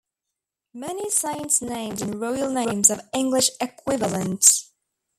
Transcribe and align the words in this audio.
Many 0.73 1.11
saints' 1.11 1.61
names 1.61 2.01
and 2.01 2.19
royal 2.19 2.49
names 2.51 2.87
have 2.89 3.07
English 3.13 3.51
equivalents. 3.61 4.71